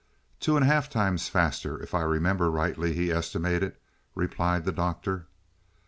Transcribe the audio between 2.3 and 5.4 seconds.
rightly, he estimated," replied the Doctor.